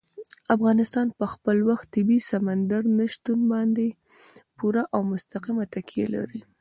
افغانستان 0.55 1.07
په 1.19 1.25
خپل 1.33 1.57
طبیعي 1.93 2.21
سمندر 2.31 2.81
نه 2.97 3.05
شتون 3.13 3.39
باندې 3.51 3.87
پوره 4.57 4.83
او 4.93 5.01
مستقیمه 5.11 5.65
تکیه 5.73 6.05
لري. 6.15 6.41